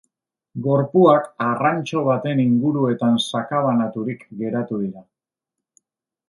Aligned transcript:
Gorpuak 0.67 1.27
arrantxo 1.47 2.01
baten 2.07 2.41
inguruetan 2.45 3.21
sakabanaturik 3.27 4.25
geratu 4.41 4.81
dira. 4.87 5.07